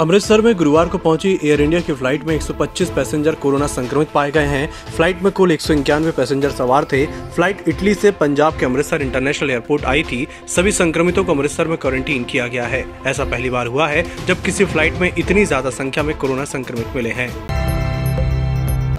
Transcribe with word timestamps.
अमृतसर 0.00 0.40
में 0.40 0.54
गुरुवार 0.56 0.88
को 0.88 0.98
पहुँची 0.98 1.38
एयर 1.44 1.60
इंडिया 1.60 1.80
की 1.80 1.92
फ़्लाइट 1.92 2.24
में 2.24 2.34
125 2.34 2.88
पैसेंजर 2.94 3.34
कोरोना 3.34 3.66
संक्रमित 3.66 4.08
पाए 4.14 4.30
गए 4.30 4.46
हैं। 4.46 4.66
फ़्लाइट 4.96 5.22
में 5.22 5.30
कुल 5.32 5.52
एक 5.52 5.60
पैसेंजर 6.12 6.50
सवार 6.50 6.84
थे। 6.92 7.04
फ़्लाइट 7.06 7.68
इटली 7.68 7.94
से 7.94 8.10
पंजाब 8.10 8.58
के 8.58 8.66
अमृतसर 8.66 9.02
इंटरनेशनल 9.02 9.50
एयरपोर्ट 9.50 9.84
आई 9.84 10.02
थी। 10.02 10.26
सभी 10.48 10.72
संक्रमितों 10.72 11.24
को 11.24 11.32
अमृतसर 11.32 11.68
में 11.68 11.76
क्वारंटीन 11.78 12.24
किया 12.24 12.46
गया 12.46 12.66
है। 12.66 12.84
ऐसा 13.06 13.24
पहली 13.24 13.50
बार 13.50 13.66
हुआ 13.66 13.88
है, 13.88 14.04
जब 14.26 14.42
किसी 14.42 14.64
फ़्लाइट 14.64 15.00
में 15.00 15.12
इतनी 15.18 15.44
ज़्यादा 15.44 15.70
संख्या 15.72 16.04
में 16.04 16.16
कोरोना 16.18 16.44
संक्रमित 16.44 16.96
मिले 16.96 17.10
हैं। 17.10 17.30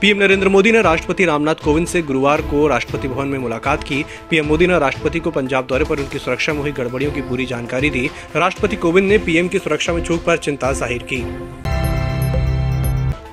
पीएम 0.00 0.18
नरेंद्र 0.18 0.48
मोदी 0.48 0.70
ने 0.72 0.80
राष्ट्रपति 0.82 1.24
रामनाथ 1.24 1.54
कोविंद 1.54 1.86
से 1.86 2.00
गुरुवार 2.02 2.40
को 2.40 2.66
राष्ट्रपति 2.66 3.08
भवन 3.08 3.28
में 3.28 3.38
मुलाकात 3.38 3.82
की। 3.84 4.04
पीएम 4.30 4.46
मोदी 4.46 4.66
ने 4.66 4.78
राष्ट्रपति 4.78 5.20
को 5.20 5.30
पंजाब 5.30 5.66
दौरे 5.66 5.84
पर 5.84 5.98
उनकी 5.98 6.18
सुरक्षा 6.18 6.52
में 6.52 6.60
हुई 6.60 6.72
गड़बड़ियों 6.72 7.10
की 7.12 7.20
पूरी 7.20 7.46
जानकारी 7.46 7.90
दी। 7.90 8.06
राष्ट्रपति 8.36 8.76
कोविंद 8.76 9.08
ने 9.08 9.18
पीएम 9.18 9.48
की 9.48 9.58
सुरक्षा 9.58 9.92
में 9.92 10.02
चूक 10.04 10.24
पर 10.24 10.36
चिंता 10.38 10.72
ज़ाहिर 10.72 11.02
की। 11.02 11.22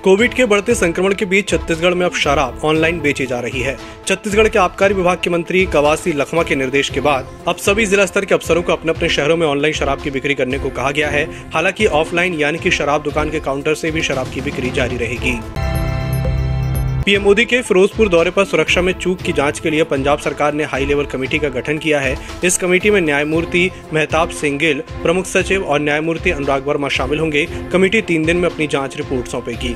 कोविड 0.04 0.34
के 0.34 0.46
बढ़ते 0.46 0.76
संक्रमण 0.76 1.14
के 1.14 1.26
बीच 1.26 1.48
छत्तीसगढ़ 1.50 1.94
में 1.94 2.06
अब 2.06 2.16
शराब 2.16 2.62
ऑनलाइन 2.66 3.00
बेची 3.02 3.26
जा 3.26 3.40
रही 3.40 3.62
है। 3.62 3.78
छत्तीसगढ़ 4.08 4.48
के 4.48 4.60
आबकारी 4.60 4.94
विभाग 4.94 5.20
के 5.24 5.30
मंत्री 5.30 5.66
कवासी 5.66 6.14
लखमा 6.14 6.44
के 6.44 6.56
निर्देश 6.56 6.90
के 6.90 7.00
बाद 7.02 7.30
अब 7.48 7.56
सभी 7.58 7.86
जिला 7.86 8.06
स्तर 8.06 8.26
के 8.26 8.36
अफसरों 8.36 8.62
को 8.62 8.74
अपने 8.74 8.92
अपने 8.92 9.10
शहरों 9.10 9.38
में 9.38 9.48
ऑनलाइन 9.48 9.74
शराब 9.74 10.02
की 10.02 10.12
बिक्री 10.12 10.36
करने 10.36 10.60
को 10.60 10.70
कहा 10.72 10.92
गया 10.92 11.10
है। 11.10 11.24
हालाँकि 11.54 11.86
ऑफलाइन 12.02 12.34
यानी 12.34 12.58
कि 12.58 12.72
शराब 12.72 13.04
दुकान 13.04 13.30
के 13.30 13.40
काउंटर 13.40 13.76
से 13.76 13.92
भी 13.92 14.02
शराब 14.02 14.32
की 14.34 14.42
बिक्री 14.42 14.70
जारी 14.72 14.98
रहेगी। 14.98 15.40
पीएम 17.08 17.22
मोदी 17.24 17.44
के 17.46 17.62
फिरोजपुर 17.62 18.10
दौरे 18.10 18.32
पर 18.32 18.46
सुरक्षा 18.46 18.82
में 18.82 18.92
चूक 18.94 19.22
की 19.22 19.34
जाँच 19.34 19.60
के 19.60 19.70
लिए 19.70 19.84
पंजाब 19.84 20.20
सरकार 20.20 20.54
ने 20.54 20.64
हाई 20.64 20.86
लेवल 20.86 21.06
कमेटी 21.06 21.40
का 21.40 21.50
गठन 21.50 21.78
किया 21.78 22.00
है। 22.00 22.16
इस 22.44 22.58
कमेटी 22.58 22.90
में 22.92 23.00
न्यायमूर्ति 23.02 23.70
मेहताब 23.94 24.30
सिंह 24.30 24.58
गिल 24.60 24.82
प्रमुख 25.04 25.26
सचिव 25.26 25.64
और 25.64 25.80
न्यायमूर्ति 25.80 26.32
अनुराग 26.32 26.68
वर्मा 26.68 26.90
शामिल 26.90 27.20
होंगे। 27.20 27.46
कमेटी 27.74 28.02
तीन 28.02 28.26
दिन 28.26 28.38
में 28.38 28.50
अपनी 28.50 28.68
जाँच 28.68 28.98
रिपोर्ट 28.98 29.28
सौंपेगी। 29.28 29.76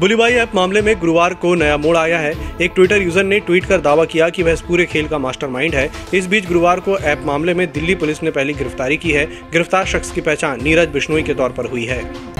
बुलीबाई 0.00 0.32
ऐप 0.32 0.54
मामले 0.54 0.82
में 0.82 0.94
गुरुवार 1.00 1.34
को 1.34 1.54
नया 1.54 1.76
मोड़ 1.76 1.96
आया 1.96 2.18
है। 2.18 2.32
एक 2.62 2.72
ट्विटर 2.74 3.02
यूज़र 3.02 3.24
ने 3.24 3.40
ट्वीट 3.40 3.64
कर 3.64 3.80
दावा 3.80 4.04
किया 4.04 4.28
कि 4.28 4.42
वह 4.42 4.52
इस 4.52 4.60
पूरे 4.60 4.86
खेल 4.86 5.08
का 5.08 5.18
मास्टरमाइंड 5.18 5.74
है। 5.74 5.90
इस 6.14 6.26
बीच 6.26 6.46
गुरुवार 6.46 6.80
को 6.80 6.98
ऐप 6.98 7.22
मामले 7.26 7.54
में 7.54 7.66
दिल्ली 7.72 7.94
पुलिस 7.94 8.22
ने 8.22 8.30
पहली 8.30 8.54
गिरफ्तारी 8.54 8.96
की 8.96 9.10
है। 9.10 9.26
गिरफ़्तार 9.52 9.86
शख्स 9.86 10.10
की 10.10 10.20
पहचान 10.20 10.64
नीरज 10.64 10.88
बिश्नोई 10.88 11.22
के 11.22 11.34
तौर 11.34 11.50
पर 11.50 11.66
हुई 11.66 11.84
है। 11.84 12.33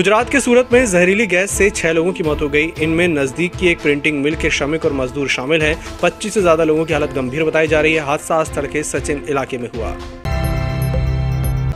गुजरात 0.00 0.30
के 0.30 0.40
सूरत 0.40 0.68
में 0.72 0.84
जहरीली 0.86 1.26
गैस 1.26 1.50
से 1.50 1.68
छह 1.70 1.92
लोगों 1.92 2.12
की 2.12 2.22
मौत 2.22 2.42
हो 2.42 2.48
गई। 2.48 2.72
इनमें 2.82 3.06
नज़दीक 3.08 3.56
की 3.56 3.66
एक 3.68 3.80
प्रिंटिंग 3.80 4.22
मिल 4.22 4.34
के 4.34 4.50
श्रमिक 4.50 4.84
और 4.84 4.92
मजदूर 4.92 5.28
शामिल 5.28 5.62
हैं। 5.62 5.74
25 6.02 6.34
से 6.34 6.40
ज़्यादा 6.40 6.64
लोगों 6.64 6.84
की 6.84 6.92
हालत 6.92 7.12
गंभीर 7.14 7.44
बताई 7.44 7.66
जा 7.66 7.80
रही 7.80 7.94
है। 7.94 8.04
हादसा 8.06 8.42
स्थल 8.44 8.66
के 8.66 8.82
सचिन 8.82 9.22
इलाके 9.28 9.58
में 9.58 9.68
हुआ। 9.76 9.90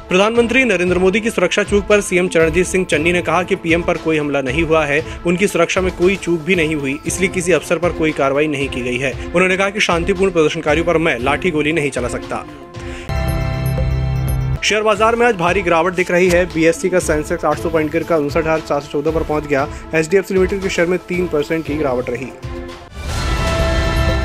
प्रधानमंत्री 0.08 0.64
नरेंद्र 0.64 0.98
मोदी 0.98 1.20
की 1.20 1.31
सुरक्षा 1.31 1.64
चूक 1.64 1.86
पर 1.86 2.00
सीएम 2.00 2.28
चरणजीत 2.28 2.66
सिंह 2.66 2.84
चन्नी 2.84 3.12
ने 3.12 3.22
कहा 3.22 3.42
कि 3.42 3.56
पीएम 3.56 3.83
पर 3.83 3.98
कोई 3.98 4.19
हमला 4.19 4.42
नहीं 4.42 4.62
हुआ 4.62 4.84
है। 4.86 5.05
उनकी 5.27 5.47
सुरक्षा 5.48 5.81
में 5.81 5.94
कोई 5.97 6.16
चूक 6.16 6.41
भी 6.41 6.55
नहीं 6.55 6.75
हुई, 6.75 6.98
इसलिए 7.06 7.28
किसी 7.31 7.53
अफसर 7.53 7.78
पर 7.78 7.92
कोई 7.92 8.12
कार्रवाई 8.14 8.47
नहीं 8.48 8.69
की 8.69 8.83
गई 8.83 8.98
है। 8.98 9.12
उन्होंने 9.25 9.56
कहा 9.56 9.70
कि 9.70 9.81
शांतिपूर्ण 9.83 10.33
प्रदर्शनकारियों 10.33 10.86
पर 10.86 10.98
मैं 10.98 11.19
लाठी 11.20 11.50
गोली 11.50 11.72
नहीं 11.72 11.91
चला 11.91 12.09
सकता। 12.09 12.44
शेयर 14.64 14.82
बाज़ार 14.82 15.16
में 15.16 15.26
आज 15.26 15.34
भारी 15.36 15.62
गिरावट 15.62 15.94
दिख 15.94 16.10
रही 16.10 16.28
है। 16.28 16.44
बीएससी 16.46 16.88
का 16.90 16.98
सेंसेक्स 16.98 17.44
800 17.44 17.70
पॉइंट 17.70 17.90
गिर 17.92 18.02
कर 18.02 18.16
उनसठ 18.16 18.38
हज़ार 18.38 18.60
सात 18.60 18.82
सौ 18.82 18.88
चौदह 18.92 19.10
पर 19.10 19.22
पहुँच 19.22 19.46
गया। 19.46 19.66
एच 19.94 20.30
लिमिटेड 20.30 20.62
के 20.62 20.68
शेयर 20.68 20.88
में 20.88 20.98
तीन 21.08 21.26
परसेंट 21.26 21.64
की 21.66 21.76
गिरावट 21.76 22.10
रही। 22.10 22.30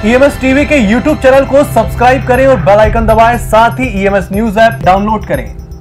ईएमएस 0.06 0.36
e 0.36 0.42
टीवी 0.42 0.66
के 0.66 0.78
यूट्यूब 0.78 1.18
चैनल 1.18 1.46
को 1.46 1.64
सब्सक्राइब 1.74 2.28
करें 2.28 2.48
और 2.48 2.58
बेल 2.62 2.80
आइकन 2.80 3.08
दबाएँ। 3.08 3.38
साथ 3.50 3.80
ही 3.80 3.88
ईएमएस 4.02 4.30
न्यूज़ 4.32 4.60
ऐप 4.60 4.84
डाउनलोड 4.86 5.28
करें। 5.28 5.59